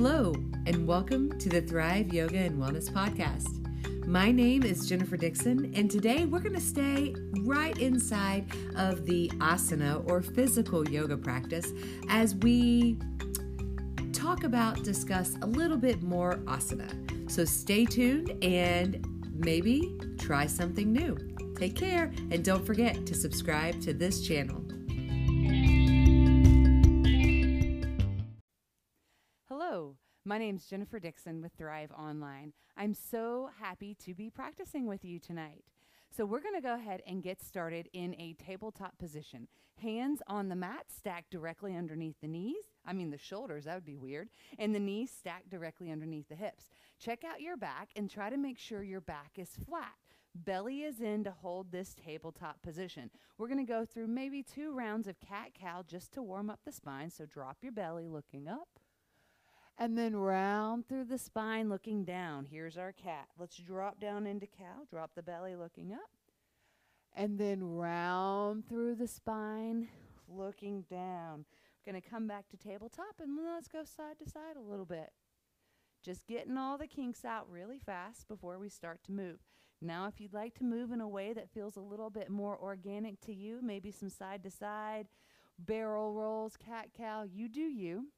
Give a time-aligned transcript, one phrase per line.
[0.00, 0.32] Hello,
[0.66, 4.06] and welcome to the Thrive Yoga and Wellness Podcast.
[4.06, 8.46] My name is Jennifer Dixon, and today we're going to stay right inside
[8.76, 11.72] of the asana or physical yoga practice
[12.08, 12.96] as we
[14.12, 17.28] talk about, discuss a little bit more asana.
[17.28, 19.04] So stay tuned and
[19.34, 21.18] maybe try something new.
[21.56, 24.64] Take care, and don't forget to subscribe to this channel.
[30.48, 32.54] Name's Jennifer Dixon with Thrive Online.
[32.74, 35.62] I'm so happy to be practicing with you tonight.
[36.10, 39.46] So, we're going to go ahead and get started in a tabletop position.
[39.82, 42.64] Hands on the mat, stacked directly underneath the knees.
[42.86, 44.30] I mean, the shoulders, that would be weird.
[44.58, 46.70] And the knees stacked directly underneath the hips.
[46.98, 49.92] Check out your back and try to make sure your back is flat.
[50.34, 53.10] Belly is in to hold this tabletop position.
[53.36, 56.60] We're going to go through maybe two rounds of cat cow just to warm up
[56.64, 57.10] the spine.
[57.10, 58.80] So, drop your belly looking up
[59.78, 62.46] and then round through the spine looking down.
[62.50, 63.28] Here's our cat.
[63.38, 66.10] Let's drop down into cow, drop the belly looking up.
[67.14, 69.88] And then round through the spine
[70.28, 71.44] looking down.
[71.86, 75.10] Going to come back to tabletop and let's go side to side a little bit.
[76.04, 79.38] Just getting all the kinks out really fast before we start to move.
[79.80, 82.58] Now, if you'd like to move in a way that feels a little bit more
[82.60, 85.06] organic to you, maybe some side to side,
[85.58, 88.08] barrel rolls, cat cow, you do you.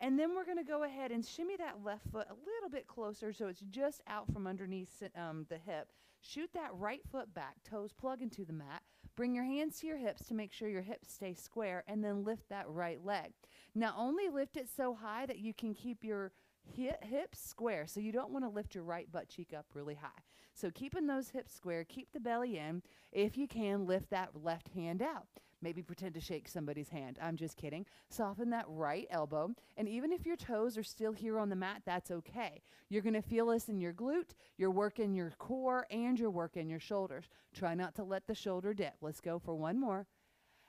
[0.00, 2.86] And then we're going to go ahead and shimmy that left foot a little bit
[2.86, 5.92] closer so it's just out from underneath um, the hip.
[6.20, 8.82] Shoot that right foot back, toes plug into the mat.
[9.16, 12.24] Bring your hands to your hips to make sure your hips stay square, and then
[12.24, 13.32] lift that right leg.
[13.74, 16.32] Now, only lift it so high that you can keep your
[16.66, 17.86] hips square.
[17.86, 20.22] So you don't want to lift your right butt cheek up really high.
[20.54, 22.82] So keeping those hips square, keep the belly in.
[23.12, 25.26] If you can, lift that left hand out.
[25.64, 27.18] Maybe pretend to shake somebody's hand.
[27.22, 27.86] I'm just kidding.
[28.10, 29.54] Soften that right elbow.
[29.78, 32.60] And even if your toes are still here on the mat, that's okay.
[32.90, 36.68] You're going to feel this in your glute, you're working your core, and you're working
[36.68, 37.30] your shoulders.
[37.54, 38.92] Try not to let the shoulder dip.
[39.00, 40.06] Let's go for one more.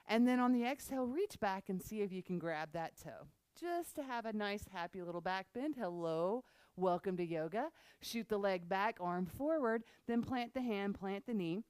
[0.07, 3.27] And then on the exhale, reach back and see if you can grab that toe.
[3.59, 5.75] Just to have a nice, happy little back bend.
[5.77, 6.45] Hello.
[6.77, 7.69] Welcome to yoga.
[8.01, 11.63] Shoot the leg back, arm forward, then plant the hand, plant the knee.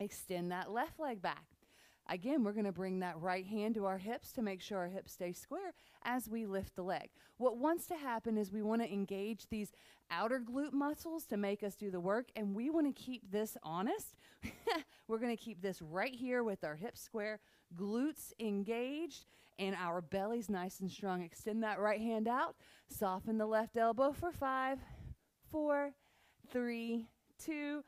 [0.00, 1.44] Extend that left leg back.
[2.08, 4.88] Again, we're going to bring that right hand to our hips to make sure our
[4.88, 5.72] hips stay square
[6.04, 7.08] as we lift the leg.
[7.38, 9.72] What wants to happen is we want to engage these
[10.10, 13.56] outer glute muscles to make us do the work, and we want to keep this
[13.62, 14.16] honest.
[15.08, 17.40] we're going to keep this right here with our hips square,
[17.74, 19.24] glutes engaged,
[19.58, 21.22] and our belly's nice and strong.
[21.22, 22.56] Extend that right hand out.
[22.88, 24.78] Soften the left elbow for five,
[25.50, 25.92] four,
[26.50, 27.06] three,
[27.42, 27.82] two,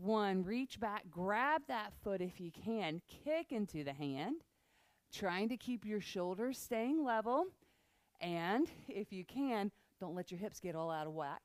[0.00, 4.42] one, reach back, grab that foot if you can, kick into the hand,
[5.12, 7.46] trying to keep your shoulders staying level.
[8.20, 9.70] And if you can,
[10.00, 11.42] don't let your hips get all out of whack.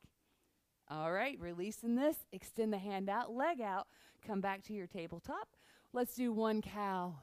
[0.90, 3.88] All right, releasing this, extend the hand out, leg out,
[4.25, 5.50] come back to your tabletop.
[5.91, 7.16] Let's do one cow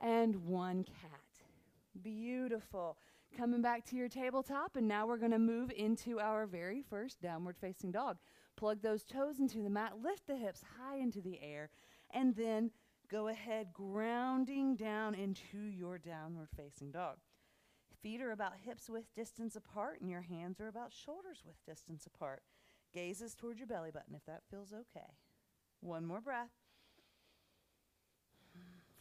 [0.00, 1.20] and one cat.
[2.02, 2.98] Beautiful.
[3.36, 7.20] Coming back to your tabletop, and now we're going to move into our very first
[7.20, 8.16] downward facing dog.
[8.58, 11.70] Plug those toes into the mat, lift the hips high into the air,
[12.10, 12.72] and then
[13.08, 17.18] go ahead grounding down into your downward facing dog.
[18.02, 22.04] Feet are about hips width distance apart, and your hands are about shoulders width distance
[22.04, 22.42] apart.
[22.92, 25.06] Gazes towards your belly button if that feels okay.
[25.78, 26.50] One more breath.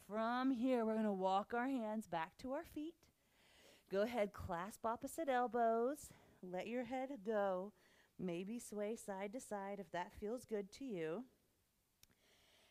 [0.07, 2.93] From here, we're going to walk our hands back to our feet.
[3.91, 6.09] Go ahead, clasp opposite elbows.
[6.43, 7.73] Let your head go.
[8.19, 11.25] Maybe sway side to side if that feels good to you.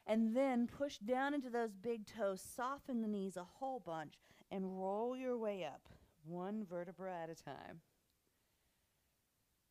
[0.06, 4.14] And then push down into those big toes, soften the knees a whole bunch,
[4.50, 5.88] and roll your way up,
[6.24, 7.80] one vertebra at a time.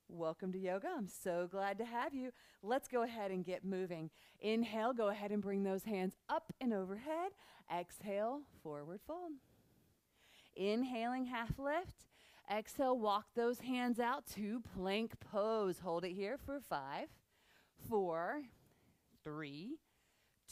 [0.07, 0.89] Welcome to yoga.
[0.95, 2.31] I'm so glad to have you.
[2.61, 4.11] Let's go ahead and get moving.
[4.39, 7.31] Inhale, go ahead and bring those hands up and overhead.
[7.73, 9.31] Exhale, forward fold.
[10.55, 12.05] Inhaling, half lift.
[12.51, 15.79] Exhale, walk those hands out to plank pose.
[15.79, 17.07] Hold it here for five,
[17.89, 18.43] four,
[19.23, 19.77] three,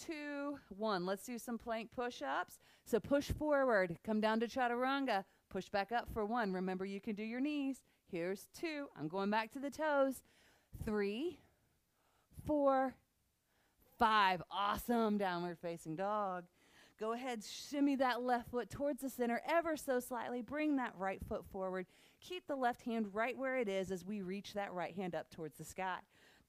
[0.05, 1.05] two, one.
[1.05, 2.59] Let's do some plank push ups.
[2.85, 6.51] So push forward, come down to chaturanga, push back up for one.
[6.51, 7.83] Remember, you can do your knees.
[8.11, 8.87] Here's two.
[8.99, 10.21] I'm going back to the toes.
[10.85, 11.39] Three,
[12.45, 12.95] four,
[13.97, 14.41] five.
[14.51, 15.17] Awesome.
[15.17, 16.45] Downward facing dog.
[17.03, 20.41] Go ahead, shimmy that left foot towards the center ever so slightly.
[20.41, 21.85] Bring that right foot forward.
[22.21, 25.29] Keep the left hand right where it is as we reach that right hand up
[25.29, 25.97] towards the sky.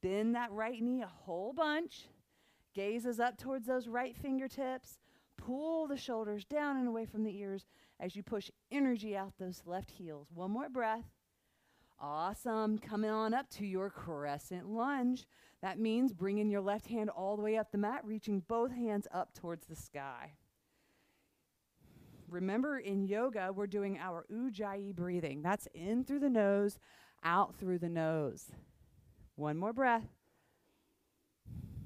[0.00, 2.06] Bend that right knee a whole bunch.
[2.72, 5.00] Gazes up towards those right fingertips.
[5.36, 7.66] Pull the shoulders down and away from the ears
[7.98, 10.28] as you push energy out those left heels.
[10.32, 11.10] One more breath.
[11.98, 12.78] Awesome.
[12.78, 15.26] Coming on up to your crescent lunge.
[15.62, 19.08] That means bringing your left hand all the way up the mat, reaching both hands
[19.12, 20.34] up towards the sky.
[22.28, 25.42] Remember, in yoga, we're doing our ujjayi breathing.
[25.42, 26.78] That's in through the nose,
[27.22, 28.46] out through the nose.
[29.36, 30.08] One more breath.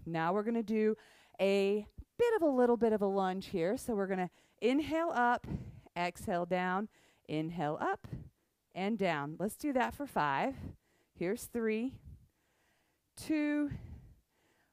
[0.06, 0.96] Now we're going to do
[1.40, 1.87] a
[2.19, 3.76] bit of a little bit of a lunge here.
[3.76, 4.31] So we're going to
[4.61, 5.46] inhale up,
[5.96, 6.88] exhale down,
[7.29, 8.06] inhale up,
[8.75, 9.37] and down.
[9.38, 10.55] Let's do that for five.
[11.14, 11.94] Here's three,
[13.17, 13.70] two,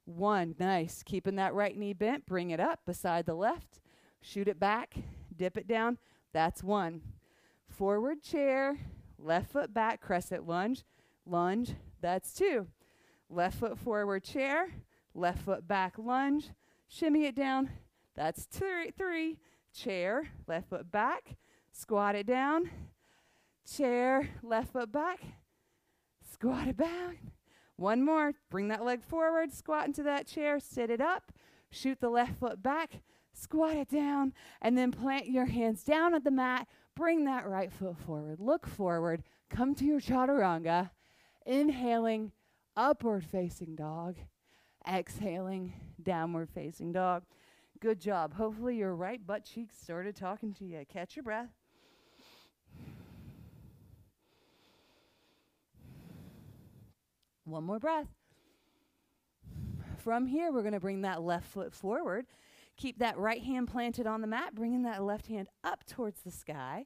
[0.06, 0.56] one.
[0.59, 1.01] Nice.
[1.03, 2.25] Keeping that right knee bent.
[2.25, 3.79] Bring it up beside the left.
[4.21, 4.95] Shoot it back.
[5.37, 5.97] Dip it down.
[6.33, 7.01] That's one.
[7.67, 8.77] Forward chair.
[9.17, 10.01] Left foot back.
[10.01, 10.83] Crescent lunge.
[11.25, 11.73] Lunge.
[12.01, 12.67] That's two.
[13.29, 14.69] Left foot forward chair.
[15.13, 16.51] Left foot back lunge.
[16.87, 17.69] Shimmy it down.
[18.15, 18.91] That's three.
[18.91, 19.37] Three.
[19.73, 20.29] Chair.
[20.47, 21.35] Left foot back.
[21.71, 22.69] Squat it down.
[23.69, 24.29] Chair.
[24.43, 25.19] Left foot back.
[26.31, 27.17] Squat it back.
[27.77, 28.33] One more.
[28.49, 29.51] Bring that leg forward.
[29.51, 30.59] Squat into that chair.
[30.59, 31.31] Sit it up.
[31.69, 33.01] Shoot the left foot back.
[33.35, 34.33] Squat it down.
[34.61, 36.67] And then plant your hands down at the mat.
[36.95, 38.39] Bring that right foot forward.
[38.39, 39.23] Look forward.
[39.49, 40.89] Come to your chaturanga.
[41.45, 42.31] Inhaling,
[42.77, 44.15] upward facing dog.
[44.89, 47.23] Exhaling, downward facing dog.
[47.81, 48.33] Good job.
[48.33, 50.85] Hopefully, your right butt cheek started talking to you.
[50.87, 51.49] Catch your breath.
[57.43, 58.07] One more breath.
[59.97, 62.25] From here, we're going to bring that left foot forward.
[62.77, 66.31] Keep that right hand planted on the mat, bringing that left hand up towards the
[66.31, 66.86] sky.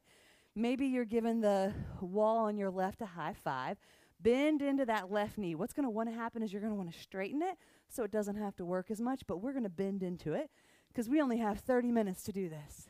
[0.56, 3.77] Maybe you're giving the wall on your left a high five.
[4.21, 5.56] Bend into that left knee.
[5.56, 7.57] What's going to want to happen is you're going to want to straighten it
[7.88, 10.50] so it doesn't have to work as much, but we're going to bend into it
[10.89, 12.89] because we only have 30 minutes to do this.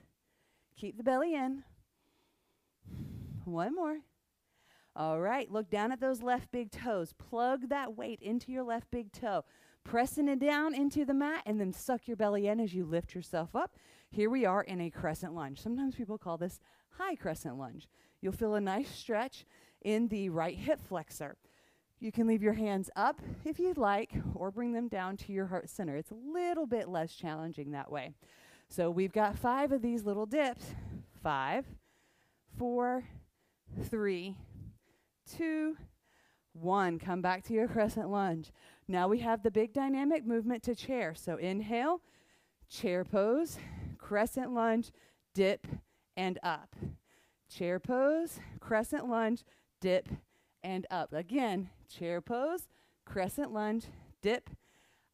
[0.76, 1.64] Keep the belly in.
[3.46, 4.00] One more.
[4.96, 7.14] All right, look down at those left big toes.
[7.14, 9.46] Plug that weight into your left big toe.
[9.90, 13.16] Pressing it down into the mat and then suck your belly in as you lift
[13.16, 13.76] yourself up.
[14.12, 15.60] Here we are in a crescent lunge.
[15.60, 16.60] Sometimes people call this
[16.92, 17.90] high crescent lunge.
[18.22, 19.48] You'll feel a nice stretch
[19.82, 21.38] in the right hip flexor.
[22.00, 25.48] You can leave your hands up if you'd like, or bring them down to your
[25.48, 25.96] heart center.
[25.96, 28.14] It's a little bit less challenging that way.
[28.68, 30.66] So we've got five of these little dips
[31.24, 31.66] five,
[32.60, 33.06] four,
[33.86, 34.38] three,
[35.36, 35.78] two,
[36.54, 37.00] one.
[37.00, 38.52] Come back to your crescent lunge.
[38.90, 41.14] Now we have the big dynamic movement to chair.
[41.14, 42.02] So inhale,
[42.68, 43.60] chair pose,
[44.00, 44.90] crescent lunge,
[45.36, 45.68] dip,
[46.18, 46.76] and up.
[47.48, 49.44] Chair pose, crescent lunge,
[49.80, 50.10] dip,
[50.64, 51.14] and up.
[51.14, 52.68] Again, chair pose,
[53.06, 53.86] crescent lunge,
[54.24, 54.50] dip,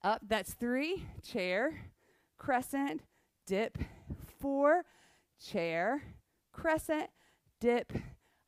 [0.02, 0.22] up.
[0.26, 1.92] That's three, chair,
[2.38, 3.02] crescent,
[3.46, 3.78] dip,
[4.40, 4.84] four,
[5.46, 6.02] chair,
[6.54, 7.10] crescent,
[7.60, 7.92] dip,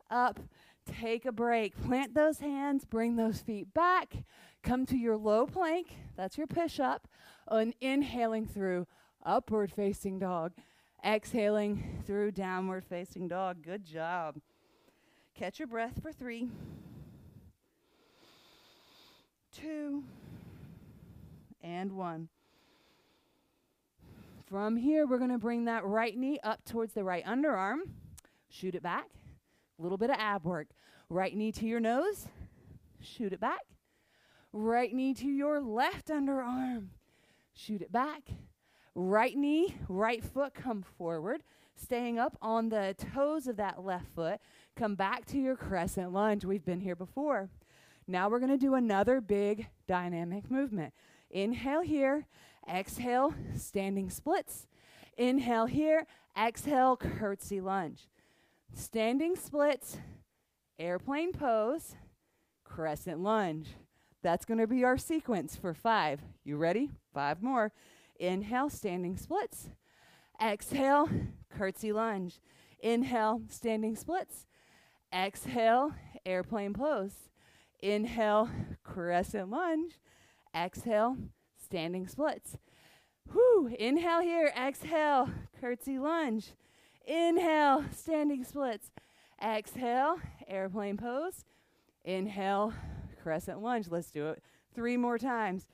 [0.09, 0.39] up.
[0.85, 1.77] Take a break.
[1.83, 4.23] Plant those hands, bring those feet back.
[4.67, 5.95] Come to your low plank.
[6.17, 7.07] That's your push up.
[7.47, 8.85] And inhaling through
[9.25, 10.51] upward facing dog.
[11.05, 13.63] Exhaling through downward facing dog.
[13.63, 14.41] Good job.
[15.33, 16.49] Catch your breath for three
[19.53, 20.03] two,
[21.61, 22.27] and one.
[24.49, 27.77] From here, we're going to bring that right knee up towards the right underarm.
[28.49, 29.07] Shoot it back.
[29.79, 30.67] A little bit of ab work.
[31.09, 32.27] Right knee to your nose.
[33.01, 33.61] Shoot it back.
[34.53, 36.87] Right knee to your left underarm.
[37.53, 38.29] Shoot it back.
[38.95, 41.43] Right knee, right foot come forward.
[41.75, 44.39] Staying up on the toes of that left foot.
[44.75, 46.45] Come back to your crescent lunge.
[46.45, 47.49] We've been here before.
[48.07, 50.93] Now we're going to do another big dynamic movement.
[51.29, 52.25] Inhale here,
[52.67, 54.65] exhale, standing splits.
[55.17, 56.07] Inhale here,
[56.39, 58.07] exhale, curtsy lunge.
[58.73, 59.97] Standing splits,
[60.79, 61.95] airplane pose,
[62.63, 63.67] crescent lunge.
[64.23, 66.21] That's going to be our sequence for five.
[66.43, 66.89] You ready?
[67.13, 67.71] Five more.
[68.19, 69.69] Inhale, standing splits.
[70.41, 71.09] Exhale,
[71.49, 72.39] curtsy lunge.
[72.79, 74.45] Inhale, standing splits.
[75.13, 75.93] Exhale,
[76.25, 77.29] airplane pose.
[77.79, 78.49] Inhale,
[78.83, 79.93] crescent lunge.
[80.55, 81.17] Exhale,
[81.63, 82.57] standing splits.
[83.31, 83.75] Whew.
[83.79, 84.51] Inhale here.
[84.57, 86.53] Exhale, curtsy lunge.
[87.05, 88.91] Inhale, standing splits.
[89.41, 91.45] Exhale, airplane pose.
[92.03, 92.73] Inhale,
[93.27, 93.89] crescent lunge.
[93.89, 94.41] Let's do it
[94.73, 95.67] three more times.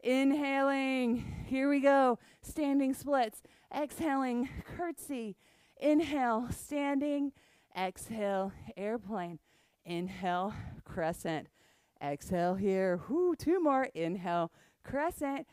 [0.00, 2.18] Inhaling, here we go.
[2.42, 3.42] Standing splits.
[3.74, 5.34] Exhaling, curtsy.
[5.80, 7.32] Inhale, standing.
[7.74, 9.38] Exhale, airplane.
[9.86, 10.52] Inhale,
[10.84, 11.46] crescent.
[12.04, 13.00] Exhale here.
[13.08, 13.84] Whoo, two more.
[13.94, 14.52] Inhale,
[14.84, 15.46] crescent.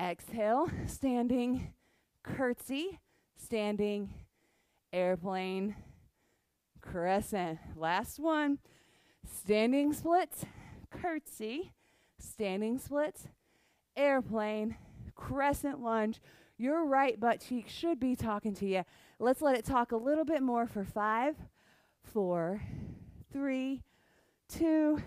[0.00, 1.74] Exhale, standing,
[2.22, 3.00] curtsy,
[3.36, 4.08] standing,
[4.94, 5.76] airplane,
[6.80, 7.58] crescent.
[7.76, 8.60] Last one.
[9.24, 10.44] Standing splits,
[11.00, 11.72] curtsy,
[12.18, 13.28] standing splits,
[13.96, 14.76] airplane,
[15.14, 16.20] crescent lunge.
[16.58, 18.84] Your right butt cheek should be talking to you.
[19.18, 21.34] Let's let it talk a little bit more for five,
[22.02, 22.62] four,
[23.32, 23.82] three,
[24.48, 25.02] two,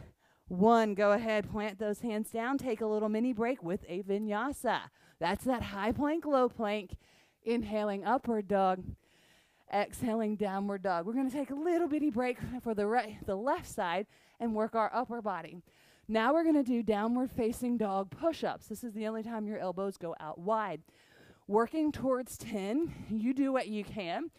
[0.48, 0.94] one.
[0.94, 2.58] Go ahead, plant those hands down.
[2.58, 4.80] Take a little mini break with a vinyasa.
[5.20, 6.96] That's that high plank, low plank.
[7.44, 8.84] Inhaling upward dog.
[9.74, 11.06] Exhaling downward dog.
[11.06, 14.08] We're going to take a little bitty break for the right, the left side
[14.39, 15.58] and work our upper body.
[16.08, 18.68] Now we're going to do downward facing dog push-ups.
[18.68, 20.82] This is the only time your elbows go out wide.
[21.48, 24.30] Working towards 10, you do what you can.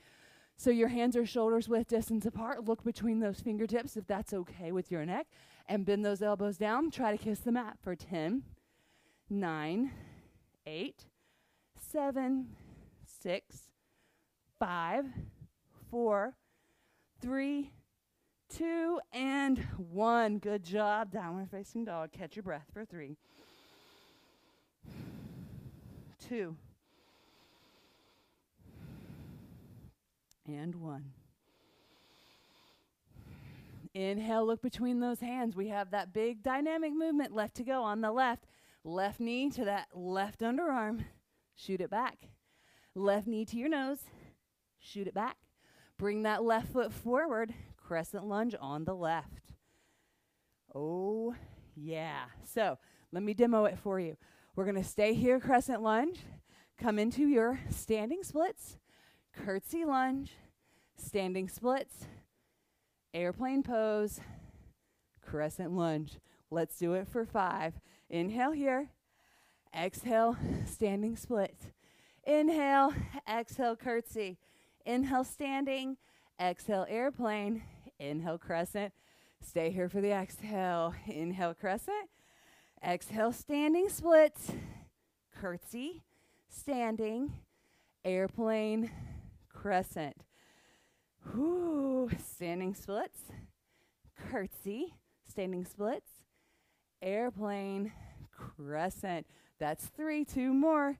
[0.56, 2.64] So your hands are shoulders width distance apart.
[2.64, 5.26] Look between those fingertips if that's okay with your neck.
[5.68, 6.90] And bend those elbows down.
[6.90, 8.42] Try to kiss the mat for 10,
[9.28, 9.90] 9,
[10.66, 11.04] 8,
[11.78, 12.46] 7,
[13.04, 13.56] 6,
[14.58, 15.04] 5,
[15.90, 16.34] 4,
[17.20, 17.70] 3,
[18.48, 20.38] 2, and 1.
[20.38, 21.10] Good job.
[21.10, 22.12] Downward facing dog.
[22.12, 23.16] Catch your breath for 3,
[26.28, 26.56] 2,
[30.46, 31.04] and 1.
[33.94, 35.56] Inhale, look between those hands.
[35.56, 38.44] We have that big dynamic movement left to go on the left.
[38.84, 41.04] Left knee to that left underarm.
[41.54, 42.28] Shoot it back.
[42.94, 44.00] Left knee to your nose.
[44.78, 45.38] Shoot it back.
[45.98, 47.54] Bring that left foot forward.
[47.86, 49.42] Crescent lunge on the left.
[50.74, 51.34] Oh,
[51.76, 52.24] yeah.
[52.42, 52.78] So
[53.12, 54.16] let me demo it for you.
[54.56, 56.18] We're going to stay here, crescent lunge.
[56.78, 58.76] Come into your standing splits,
[59.32, 60.32] curtsy lunge,
[60.96, 62.06] standing splits,
[63.14, 64.20] airplane pose,
[65.22, 66.18] crescent lunge.
[66.50, 67.74] Let's do it for five.
[68.10, 68.90] Inhale here.
[69.74, 71.66] Exhale, standing splits.
[72.24, 72.92] Inhale,
[73.30, 74.38] exhale, curtsy.
[74.84, 75.96] Inhale, standing.
[76.40, 77.62] Exhale, airplane.
[77.98, 78.92] Inhale, crescent.
[79.44, 80.94] Stay here for the exhale.
[81.06, 82.08] Inhale, crescent.
[82.84, 84.52] Exhale, standing splits.
[85.34, 86.02] Curtsy,
[86.48, 87.32] standing,
[88.04, 88.90] airplane,
[89.48, 90.16] crescent.
[91.34, 93.20] Whoo, standing splits.
[94.30, 94.94] Curtsy,
[95.28, 96.10] standing splits.
[97.02, 97.92] Airplane,
[98.30, 99.26] crescent.
[99.58, 100.98] That's three, two more.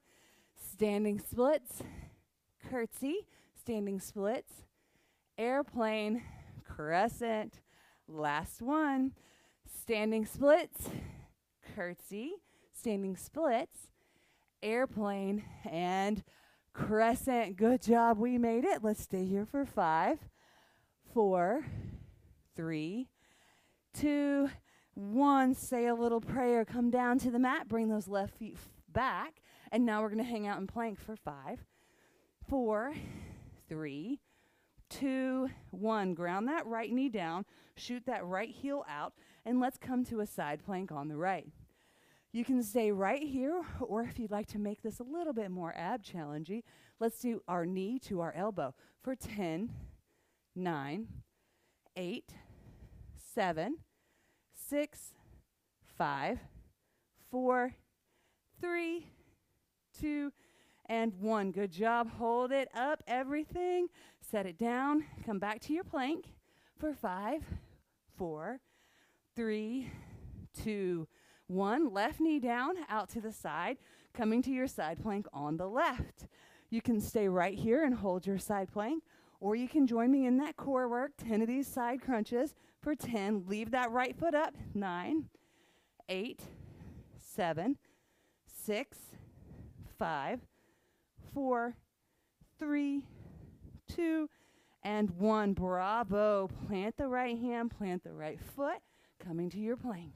[0.73, 1.83] Standing splits,
[2.71, 3.27] curtsy,
[3.59, 4.53] standing splits,
[5.39, 6.23] airplane,
[6.77, 7.61] crescent.
[8.07, 9.13] Last one.
[9.83, 10.89] Standing splits,
[11.75, 12.35] curtsy,
[12.73, 13.89] standing splits,
[14.63, 16.23] airplane, and
[16.73, 17.57] crescent.
[17.57, 18.19] Good job.
[18.19, 18.83] We made it.
[18.83, 20.19] Let's stay here for five,
[21.13, 21.67] four,
[22.55, 23.09] three,
[23.99, 24.51] two,
[24.95, 25.55] one.
[25.55, 26.65] Say a little prayer.
[26.65, 27.69] Come down to the mat.
[27.69, 28.57] Bring those left feet
[28.89, 29.41] back.
[29.73, 31.65] And now we're going to hang out in plank for five,
[32.49, 32.95] four,
[33.69, 34.21] three,
[34.89, 36.15] two, one.
[36.15, 37.45] Ground that right knee down.
[37.77, 39.13] Shoot that right heel out.
[39.45, 41.47] And let's come to a side plank on the right.
[42.33, 45.51] You can stay right here, or if you'd like to make this a little bit
[45.51, 46.63] more ab challenging,
[47.01, 49.71] let's do our knee to our elbow for 10,
[50.55, 51.09] 9,
[51.97, 52.35] 8,
[53.35, 53.77] 7,
[54.69, 55.01] 6,
[55.97, 56.39] 5,
[57.31, 57.75] 4,
[58.61, 59.07] 3,
[60.01, 60.33] 2,
[60.89, 61.53] and 1.
[61.53, 62.11] Good job.
[62.19, 63.89] Hold it up, everything.
[64.29, 65.05] Set it down.
[65.25, 66.27] Come back to your plank
[66.79, 67.43] for 5,
[68.17, 68.59] 4,
[69.37, 69.91] 3,
[70.65, 71.09] 2,
[71.47, 71.93] 1.
[71.93, 73.77] Left knee down, out to the side,
[74.13, 76.27] coming to your side plank on the left.
[76.71, 79.05] You can stay right here and hold your side plank,
[79.39, 82.97] or you can join me in that core work, 10 of these side crunches for
[82.97, 83.45] 10.
[83.47, 84.57] Leave that right foot up.
[84.75, 85.27] 9,
[86.09, 86.43] 8,
[87.17, 87.77] 7,
[88.65, 88.99] 6,
[89.97, 90.41] 5,
[91.33, 91.77] 4,
[92.59, 93.03] 3,
[93.97, 94.29] 2,
[94.83, 95.55] and 1.
[95.55, 96.49] Bravo.
[96.69, 98.79] Plant the right hand, plant the right foot,
[99.19, 100.13] coming to your plank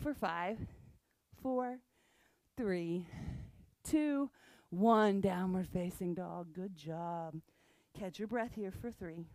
[0.00, 0.58] for 5,
[1.42, 1.78] 4,
[2.56, 3.06] 3,
[3.84, 4.30] 2,
[4.70, 5.20] 1.
[5.20, 6.52] Downward facing dog.
[6.54, 7.34] Good job.
[7.98, 9.26] Catch your breath here for 3,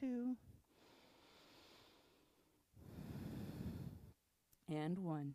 [0.00, 0.36] 2,
[4.68, 5.34] and 1.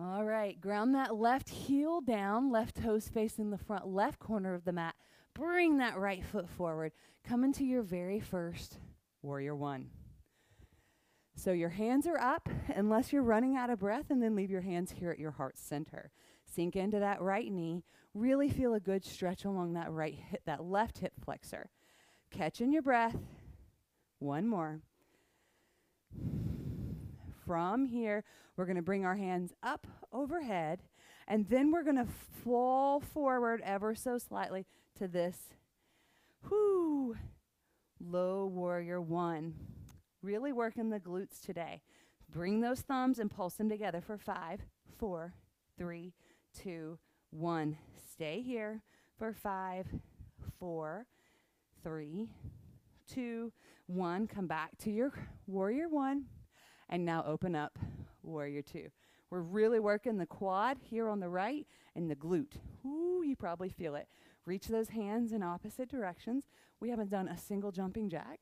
[0.00, 4.64] All right, ground that left heel down, left toes facing the front left corner of
[4.64, 4.94] the mat.
[5.34, 6.92] Bring that right foot forward.
[7.24, 8.78] Come into your very first
[9.22, 9.90] warrior one.
[11.34, 14.60] So your hands are up unless you're running out of breath, and then leave your
[14.60, 16.12] hands here at your heart center.
[16.46, 17.82] Sink into that right knee.
[18.14, 21.70] Really feel a good stretch along that right hip, that left hip flexor.
[22.30, 23.16] Catching your breath.
[24.20, 24.80] One more.
[27.48, 28.24] From here,
[28.56, 30.82] we're going to bring our hands up overhead,
[31.26, 32.06] and then we're going to
[32.44, 34.66] fall forward ever so slightly
[34.98, 35.38] to this.
[36.50, 37.16] Whoo!
[38.00, 39.54] low warrior one.
[40.22, 41.80] Really working the glutes today.
[42.30, 44.60] Bring those thumbs and pulse them together for five,
[44.98, 45.32] four,
[45.78, 46.12] three,
[46.62, 46.98] two,
[47.30, 47.78] one.
[48.12, 48.82] Stay here
[49.18, 49.86] for five,
[50.60, 51.06] four,
[51.82, 52.28] three,
[53.10, 53.52] two,
[53.86, 54.26] one.
[54.26, 55.12] Come back to your
[55.46, 56.26] warrior one.
[56.88, 57.78] And now open up
[58.22, 58.88] warrior two.
[59.30, 62.56] We're really working the quad here on the right and the glute.
[62.86, 64.08] Ooh, you probably feel it.
[64.46, 66.44] Reach those hands in opposite directions.
[66.80, 68.40] We haven't done a single jumping jack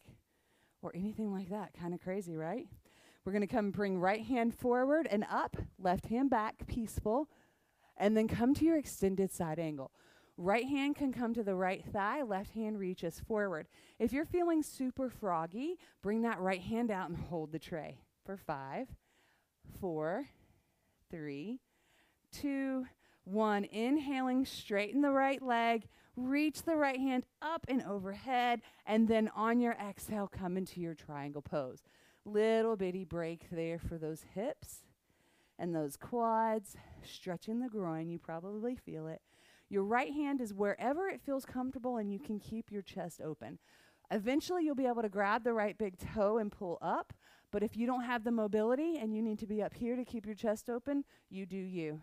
[0.83, 1.73] or anything like that.
[1.75, 2.69] Kind of crazy, right?
[3.25, 7.29] We're going to come bring right hand forward and up, left hand back, peaceful,
[7.97, 9.91] and then come to your extended side angle.
[10.37, 13.67] Right hand can come to the right thigh, left hand reaches forward.
[13.99, 18.37] If you're feeling super froggy, bring that right hand out and hold the tray for
[18.37, 18.89] five,
[19.81, 20.27] four,
[21.11, 21.61] three,
[22.33, 22.85] two,
[23.25, 23.65] one.
[23.65, 29.61] Inhaling, straighten the right leg, reach the right hand up and overhead, and then on
[29.61, 31.83] your exhale, come into your triangle pose.
[32.25, 34.81] Little bitty break there for those hips
[35.59, 38.11] and those quads, stretching the groin.
[38.11, 39.23] You probably feel it.
[39.69, 43.59] Your right hand is wherever it feels comfortable, and you can keep your chest open.
[44.11, 47.13] Eventually, you'll be able to grab the right big toe and pull up.
[47.57, 50.05] But if you don't have the mobility and you need to be up here to
[50.05, 52.03] keep your chest open, you do you.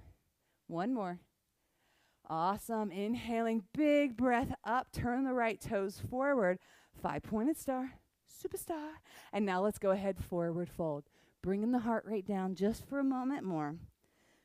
[0.65, 1.19] One more.
[2.27, 2.89] Awesome.
[2.89, 4.88] Inhaling, big breath up.
[4.91, 6.57] Turn the right toes forward.
[7.00, 8.93] Five pointed star, superstar.
[9.31, 11.03] And now let's go ahead, forward fold.
[11.43, 13.75] Bringing the heart rate down just for a moment more.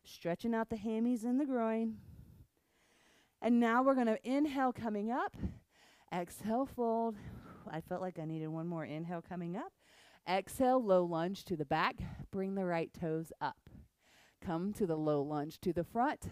[0.04, 1.96] Stretching out the hammies and the groin.
[3.40, 5.38] And now we're going to inhale coming up.
[6.12, 7.16] Exhale, fold.
[7.66, 9.72] I felt like I needed one more inhale coming up.
[10.28, 11.96] Exhale, low lunge to the back.
[12.30, 13.70] Bring the right toes up.
[14.44, 16.28] Come to the low lunge to the front.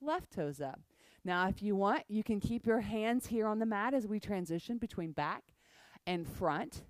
[0.00, 0.80] Left toes up.
[1.24, 4.18] Now, if you want, you can keep your hands here on the mat as we
[4.18, 5.44] transition between back
[6.06, 6.82] and front.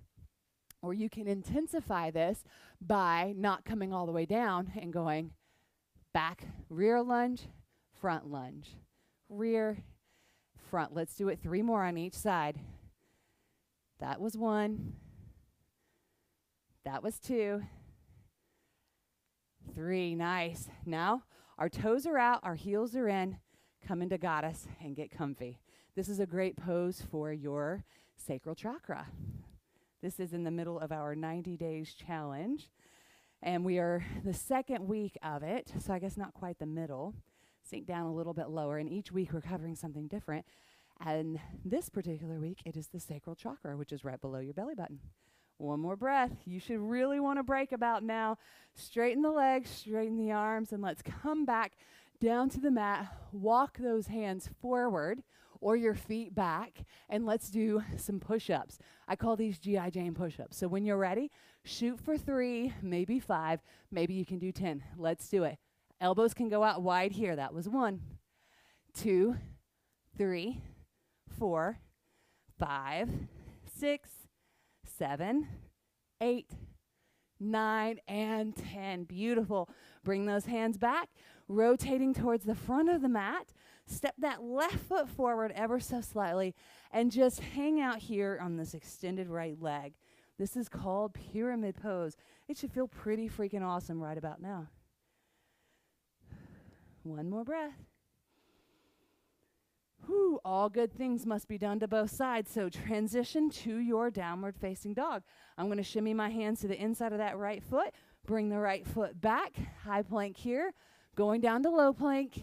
[0.81, 2.43] Or you can intensify this
[2.81, 5.31] by not coming all the way down and going
[6.13, 7.43] back, rear lunge,
[7.93, 8.75] front lunge,
[9.29, 9.77] rear,
[10.69, 10.93] front.
[10.93, 12.59] Let's do it three more on each side.
[13.99, 14.93] That was one.
[16.85, 17.63] That was two.
[19.73, 20.13] Three.
[20.13, 20.69] Nice.
[20.85, 21.23] Now
[21.57, 23.37] our toes are out, our heels are in.
[23.87, 25.59] Come into goddess and get comfy.
[25.95, 27.83] This is a great pose for your
[28.17, 29.07] sacral chakra.
[30.01, 32.69] This is in the middle of our 90 days challenge.
[33.41, 37.15] And we are the second week of it, so I guess not quite the middle.
[37.63, 40.45] Sink down a little bit lower, and each week we're covering something different.
[41.03, 44.75] And this particular week, it is the sacral chakra, which is right below your belly
[44.75, 44.99] button.
[45.57, 46.31] One more breath.
[46.45, 48.37] You should really want to break about now.
[48.73, 51.73] Straighten the legs, straighten the arms, and let's come back
[52.19, 53.07] down to the mat.
[53.31, 55.23] Walk those hands forward
[55.61, 58.77] or your feet back, and let's do some push ups.
[59.07, 59.89] I call these G.I.
[59.89, 60.57] Jane push ups.
[60.57, 61.31] So when you're ready,
[61.63, 64.83] shoot for three, maybe five, maybe you can do 10.
[64.97, 65.57] Let's do it.
[66.01, 67.35] Elbows can go out wide here.
[67.35, 68.01] That was one,
[68.93, 69.37] two,
[70.17, 70.61] three,
[71.39, 71.79] four,
[72.59, 73.09] five,
[73.79, 74.09] six,
[74.97, 75.47] seven,
[76.21, 76.51] eight,
[77.39, 79.03] nine, and 10.
[79.05, 79.69] Beautiful.
[80.03, 81.09] Bring those hands back,
[81.47, 83.53] rotating towards the front of the mat.
[83.87, 86.55] Step that left foot forward ever so slightly
[86.91, 89.93] and just hang out here on this extended right leg.
[90.37, 92.17] This is called pyramid pose.
[92.47, 94.67] It should feel pretty freaking awesome right about now.
[97.03, 97.94] One more breath.
[100.07, 102.51] Whew, all good things must be done to both sides.
[102.51, 105.23] So transition to your downward facing dog.
[105.57, 107.93] I'm going to shimmy my hands to the inside of that right foot.
[108.25, 109.53] Bring the right foot back.
[109.83, 110.73] High plank here.
[111.15, 112.41] Going down to low plank.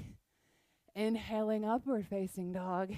[0.95, 2.93] Inhaling upward facing dog.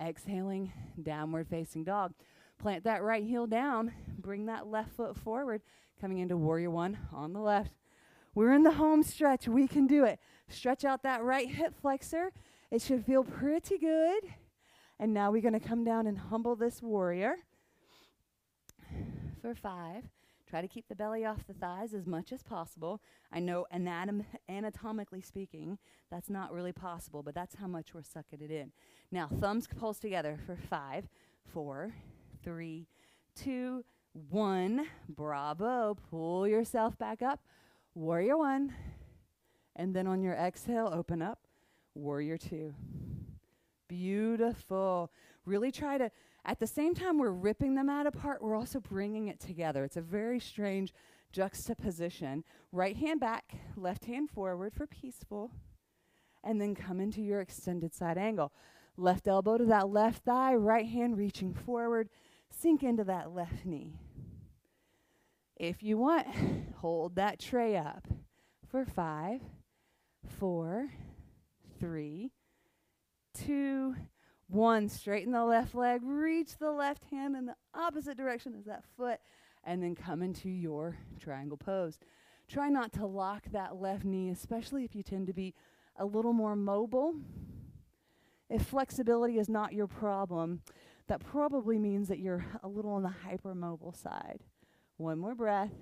[0.00, 2.12] Exhaling downward facing dog.
[2.58, 3.92] Plant that right heel down.
[4.18, 5.62] Bring that left foot forward.
[6.00, 7.72] Coming into warrior one on the left.
[8.34, 9.48] We're in the home stretch.
[9.48, 10.18] We can do it.
[10.48, 12.32] Stretch out that right hip flexor
[12.70, 14.22] it should feel pretty good.
[14.98, 17.36] And now we're going to come down and humble this warrior
[19.42, 20.04] for five.
[20.48, 23.00] Try to keep the belly off the thighs as much as possible.
[23.32, 25.76] I know anatom- anatomically speaking,
[26.10, 28.70] that's not really possible, but that's how much we're sucking it in.
[29.10, 31.08] Now, thumbs pulse together for five,
[31.52, 31.94] four,
[32.42, 32.86] three,
[33.34, 33.84] two,
[34.30, 34.86] one.
[35.08, 35.96] Bravo.
[36.10, 37.40] Pull yourself back up.
[37.94, 38.74] Warrior one.
[39.74, 41.45] And then on your exhale, open up.
[41.96, 42.74] Warrior two.
[43.88, 45.10] Beautiful.
[45.46, 46.10] Really try to,
[46.44, 49.84] at the same time we're ripping the mat apart, we're also bringing it together.
[49.84, 50.92] It's a very strange
[51.32, 52.44] juxtaposition.
[52.70, 55.52] Right hand back, left hand forward for peaceful,
[56.44, 58.52] and then come into your extended side angle.
[58.96, 62.08] Left elbow to that left thigh, right hand reaching forward.
[62.50, 63.94] Sink into that left knee.
[65.56, 66.26] If you want,
[66.76, 68.06] hold that tray up
[68.68, 69.40] for five,
[70.26, 70.90] four,
[71.78, 72.30] three,
[73.34, 73.94] two,
[74.48, 74.88] one.
[74.88, 79.18] Straighten the left leg, reach the left hand in the opposite direction as that foot,
[79.64, 81.98] and then come into your triangle pose.
[82.48, 85.54] Try not to lock that left knee, especially if you tend to be
[85.96, 87.14] a little more mobile.
[88.48, 90.60] If flexibility is not your problem,
[91.08, 94.44] that probably means that you're a little on the hypermobile side.
[94.96, 95.72] One more breath.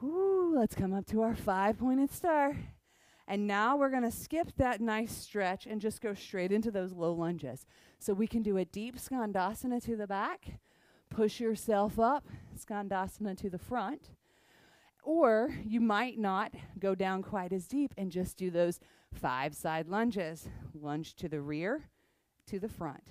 [0.00, 2.56] Whoo, let's come up to our five pointed star.
[3.32, 6.92] And now we're going to skip that nice stretch and just go straight into those
[6.92, 7.64] low lunges.
[7.98, 10.60] So we can do a deep skandasana to the back,
[11.08, 14.10] push yourself up, skandasana to the front.
[15.02, 18.80] Or you might not go down quite as deep and just do those
[19.14, 20.46] five side lunges.
[20.74, 21.84] Lunge to the rear,
[22.48, 23.04] to the front.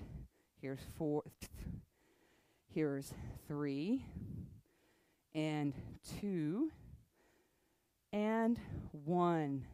[0.61, 1.23] Here's four.
[2.71, 3.11] Here's
[3.47, 4.05] three
[5.33, 5.73] and
[6.19, 6.69] two
[8.13, 8.59] and
[8.91, 9.65] one.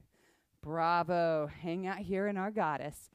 [0.68, 1.50] Bravo.
[1.62, 3.10] Hang out here in our goddess.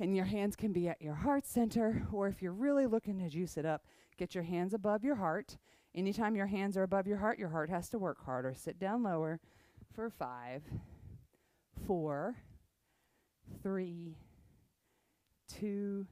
[0.00, 3.28] And your hands can be at your heart center, or if you're really looking to
[3.28, 3.84] juice it up,
[4.16, 5.58] get your hands above your heart.
[5.94, 8.54] Anytime your hands are above your heart, your heart has to work harder.
[8.54, 9.40] Sit down lower
[9.94, 10.62] for five,
[11.86, 12.34] four,
[13.62, 14.16] three,
[15.46, 16.06] two,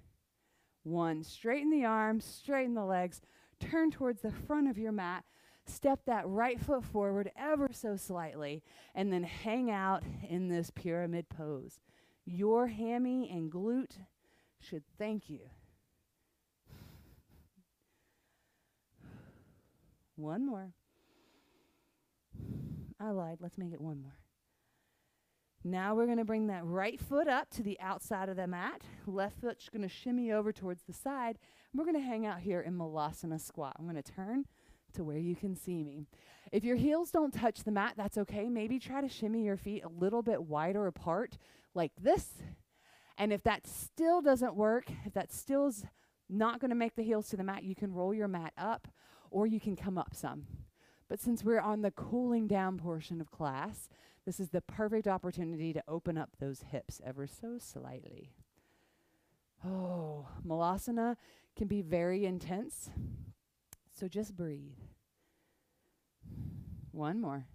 [0.82, 1.24] one.
[1.24, 3.22] Straighten the arms, straighten the legs,
[3.58, 5.24] turn towards the front of your mat.
[5.66, 8.62] Step that right foot forward ever so slightly,
[8.94, 11.80] and then hang out in this pyramid pose.
[12.24, 13.98] Your hammy and glute
[14.60, 15.40] should thank you.
[20.16, 20.72] One more.
[23.00, 23.38] I lied.
[23.40, 24.18] Let's make it one more.
[25.64, 28.82] Now we're going to bring that right foot up to the outside of the mat.
[29.06, 31.38] Left foot's going to shimmy over towards the side.
[31.72, 33.76] We're going to hang out here in Malasana squat.
[33.78, 34.44] I'm going to turn
[34.92, 36.06] to where you can see me.
[36.50, 38.48] If your heels don't touch the mat, that's okay.
[38.48, 41.38] Maybe try to shimmy your feet a little bit wider apart
[41.74, 42.28] like this.
[43.18, 45.84] And if that still doesn't work, if that still's
[46.28, 48.88] not going to make the heels to the mat, you can roll your mat up
[49.30, 50.46] or you can come up some.
[51.08, 53.88] But since we're on the cooling down portion of class,
[54.24, 58.32] this is the perfect opportunity to open up those hips ever so slightly.
[59.64, 61.16] Oh, Malasana
[61.56, 62.90] can be very intense,
[64.02, 64.80] so just breathe.
[66.90, 67.46] One more.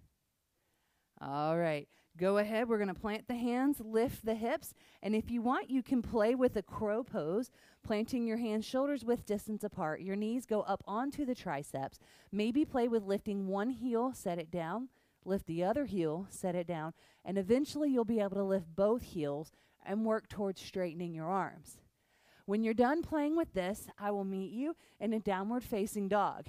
[1.20, 1.86] All right.
[2.16, 2.70] Go ahead.
[2.70, 6.00] We're going to plant the hands, lift the hips, and if you want, you can
[6.00, 7.50] play with a crow pose,
[7.84, 10.00] planting your hands shoulders width distance apart.
[10.00, 11.98] Your knees go up onto the triceps.
[12.32, 14.88] Maybe play with lifting one heel, set it down,
[15.26, 16.94] lift the other heel, set it down,
[17.26, 19.52] and eventually you'll be able to lift both heels
[19.84, 21.76] and work towards straightening your arms.
[22.48, 26.46] When you're done playing with this, I will meet you in a downward facing dog.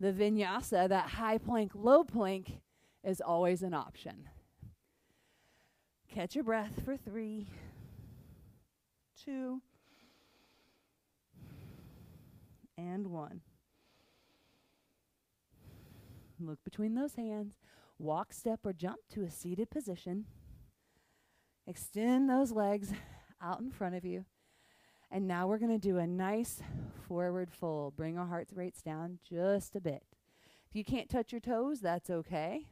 [0.00, 2.58] The vinyasa, that high plank, low plank,
[3.04, 4.28] is always an option.
[6.12, 7.46] Catch your breath for three,
[9.24, 9.62] two,
[12.76, 13.40] and one.
[16.40, 17.60] Look between those hands.
[18.00, 20.24] Walk, step, or jump to a seated position.
[21.68, 22.90] Extend those legs
[23.40, 24.24] out in front of you.
[25.14, 26.60] And now we're going to do a nice
[27.06, 27.94] forward fold.
[27.96, 30.02] Bring our heart rates down just a bit.
[30.68, 32.66] If you can't touch your toes, that's okay.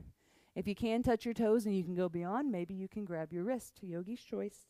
[0.56, 3.32] If you can touch your toes and you can go beyond, maybe you can grab
[3.32, 3.76] your wrist.
[3.76, 4.66] To yogi's choice.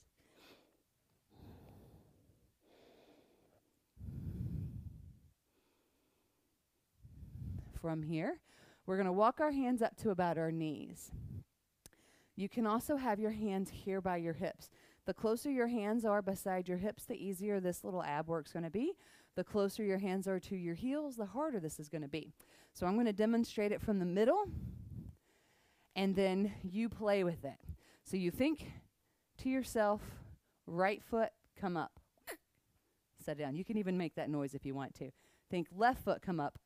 [7.80, 8.38] From here,
[8.84, 11.10] we're going to walk our hands up to about our knees.
[12.36, 14.68] You can also have your hands here by your hips.
[15.06, 18.64] The closer your hands are beside your hips, the easier this little ab work's going
[18.64, 18.92] to be.
[19.34, 22.32] The closer your hands are to your heels, the harder this is going to be.
[22.72, 24.44] So I'm going to demonstrate it from the middle,
[25.96, 27.58] and then you play with it.
[28.04, 28.70] So you think
[29.38, 30.00] to yourself,
[30.66, 31.98] right foot, come up.
[33.24, 33.56] Set down.
[33.56, 35.10] You can even make that noise if you want to.
[35.50, 36.58] Think left foot, come up.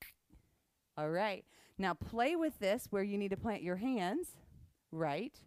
[0.99, 1.45] All right.
[1.79, 4.37] Now play with this where you need to plant your hands,
[4.91, 5.39] right,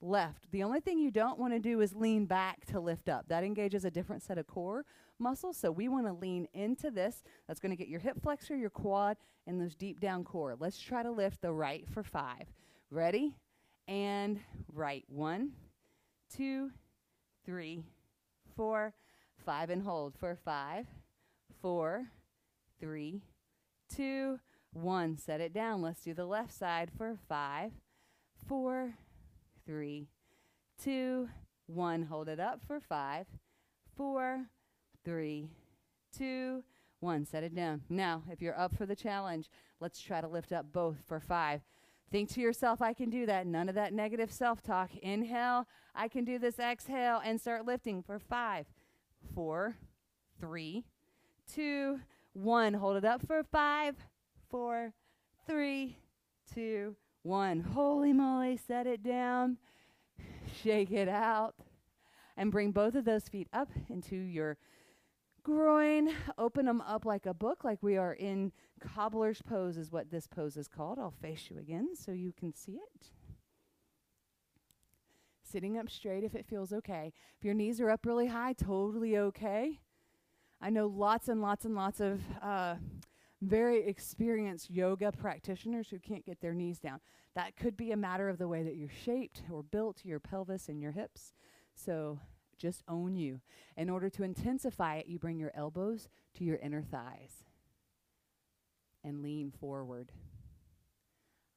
[0.00, 0.50] left.
[0.50, 3.28] The only thing you don't want to do is lean back to lift up.
[3.28, 4.84] That engages a different set of core
[5.18, 5.56] muscles.
[5.56, 7.22] So we want to lean into this.
[7.46, 10.56] That's going to get your hip flexor, your quad, and those deep down core.
[10.58, 12.46] Let's try to lift the right for five.
[12.90, 13.34] Ready?
[13.86, 14.40] And
[14.72, 15.04] right.
[15.08, 15.52] One,
[16.34, 16.70] two,
[17.44, 17.82] three,
[18.54, 18.94] four,
[19.44, 20.86] five, and hold for five,
[21.60, 22.06] four,
[22.80, 23.22] three,
[23.94, 24.38] two,
[24.72, 25.16] one.
[25.16, 25.82] Set it down.
[25.82, 27.72] Let's do the left side for five,
[28.46, 28.94] four,
[29.68, 30.08] three,
[30.82, 31.28] two,
[31.66, 32.02] one.
[32.02, 33.26] Hold it up for five,
[33.94, 34.46] four,
[35.04, 35.50] three,
[36.16, 36.64] two,
[37.00, 37.26] one.
[37.26, 37.82] Set it down.
[37.90, 41.60] Now, if you're up for the challenge, let's try to lift up both for five.
[42.10, 43.46] Think to yourself, I can do that.
[43.46, 44.96] None of that negative self talk.
[45.02, 46.58] Inhale, I can do this.
[46.58, 48.64] Exhale, and start lifting for five,
[49.34, 49.76] four,
[50.40, 50.86] three,
[51.52, 52.00] two,
[52.32, 52.72] one.
[52.72, 53.96] Hold it up for five,
[54.48, 54.94] four,
[55.46, 55.98] three,
[56.54, 56.96] two,
[57.28, 57.60] one.
[57.60, 59.58] Holy moly, set it down.
[60.62, 61.54] Shake it out.
[62.36, 64.56] And bring both of those feet up into your
[65.42, 66.10] groin.
[66.38, 70.26] Open them up like a book, like we are in cobbler's pose, is what this
[70.26, 70.98] pose is called.
[70.98, 73.08] I'll face you again so you can see it.
[75.42, 77.12] Sitting up straight if it feels okay.
[77.38, 79.80] If your knees are up really high, totally okay.
[80.60, 82.76] I know lots and lots and lots of uh,
[83.40, 87.00] very experienced yoga practitioners who can't get their knees down.
[87.34, 90.68] That could be a matter of the way that you're shaped or built, your pelvis
[90.68, 91.32] and your hips.
[91.74, 92.18] So
[92.58, 93.40] just own you.
[93.76, 97.44] In order to intensify it, you bring your elbows to your inner thighs
[99.04, 100.10] and lean forward.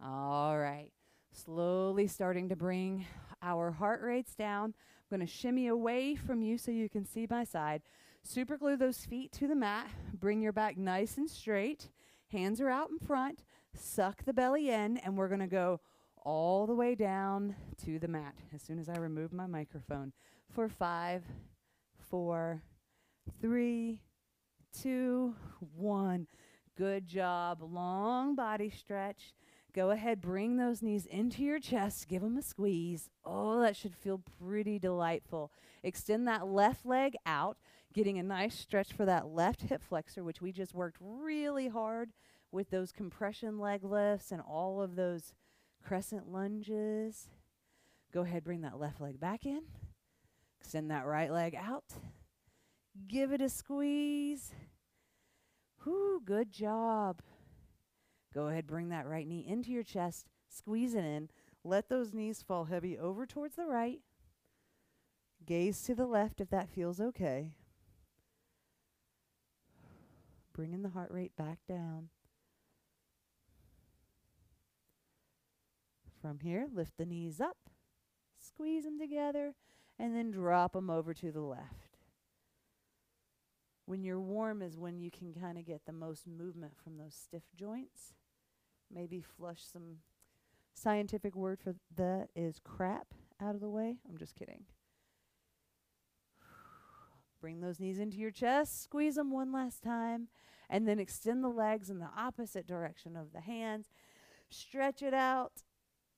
[0.04, 0.91] All right.
[1.34, 3.06] Slowly starting to bring
[3.41, 4.76] our heart rates down.
[5.12, 7.82] I'm going to shimmy away from you so you can see my side.
[8.24, 9.89] Super glue those feet to the mat.
[10.13, 11.89] Bring your back nice and straight.
[12.32, 13.43] Hands are out in front.
[13.76, 15.82] Suck the belly in, and we're going to go
[16.24, 20.13] all the way down to the mat as soon as I remove my microphone
[20.50, 21.24] for five,
[22.10, 22.63] four,
[23.41, 24.00] three,
[24.82, 25.36] two,
[25.76, 26.26] one.
[26.78, 27.60] Good job.
[27.62, 29.34] Long body stretch.
[29.73, 33.10] Go ahead, bring those knees into your chest, give them a squeeze.
[33.23, 35.51] Oh, that should feel pretty delightful.
[35.81, 37.57] Extend that left leg out,
[37.93, 42.12] getting a nice stretch for that left hip flexor, which we just worked really hard
[42.51, 45.34] with those compression leg lifts and all of those
[45.81, 47.29] crescent lunges.
[48.13, 49.62] Go ahead, bring that left leg back in.
[50.60, 51.93] Extend that right leg out.
[53.07, 54.51] Give it a squeeze.
[55.86, 57.21] Whoo, good job.
[58.34, 60.28] Go ahead, bring that right knee into your chest.
[60.48, 61.30] Squeeze it in.
[61.63, 64.00] Let those knees fall heavy over towards the right.
[65.46, 67.52] Gaze to the left if that feels okay.
[70.54, 72.10] Bringing the heart rate back down.
[76.22, 77.58] From here, lift the knees up,
[78.38, 79.56] squeeze them together,
[79.98, 81.98] and then drop them over to the left.
[83.86, 87.15] When you're warm is when you can kind of get the most movement from those
[87.15, 88.13] stiff joints.
[88.93, 89.97] Maybe flush some
[90.73, 93.08] scientific word for that is crap
[93.41, 93.97] out of the way.
[94.10, 94.63] I'm just kidding.
[97.39, 100.27] Bring those knees into your chest, squeeze them one last time,
[100.69, 103.89] and then extend the legs in the opposite direction of the hands.
[104.49, 105.63] Stretch it out,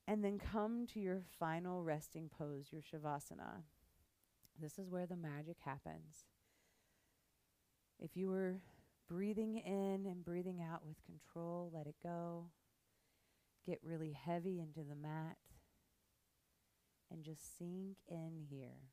[0.06, 3.62] and then come to your final resting pose, your Shavasana.
[4.60, 6.26] This is where the magic happens.
[7.98, 8.56] If you were
[9.08, 12.46] breathing in and breathing out with control, let it go.
[13.66, 15.36] Get really heavy into the mat
[17.10, 18.90] and just sink in here.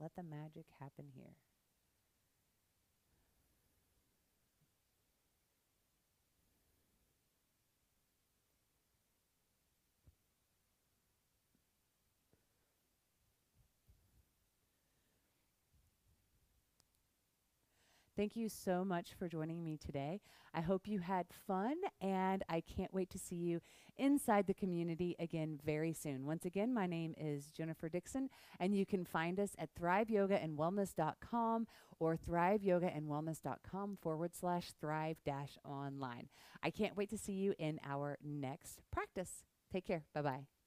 [0.00, 1.36] Let the magic happen here.
[18.22, 20.20] Thank you so much for joining me today.
[20.54, 23.60] I hope you had fun, and I can't wait to see you
[23.96, 26.24] inside the community again very soon.
[26.24, 28.28] Once again, my name is Jennifer Dixon,
[28.60, 31.66] and you can find us at thriveyogaandwellness.com
[31.98, 36.28] or thriveyogaandwellness.com forward slash thrive dash online.
[36.62, 39.42] I can't wait to see you in our next practice.
[39.72, 40.04] Take care.
[40.14, 40.61] Bye bye.